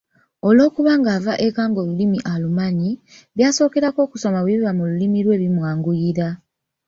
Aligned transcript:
Olw’okubanga 0.47 1.09
ava 1.17 1.33
eka 1.47 1.63
ng’olulimi 1.69 2.19
alumanyi, 2.33 2.91
byasookerako 3.35 3.99
okusoma 4.03 4.39
bwe 4.41 4.55
biba 4.57 4.71
mu 4.77 4.83
lulimi 4.89 5.19
lwe 5.25 5.39
bimwanguyira. 5.41 6.27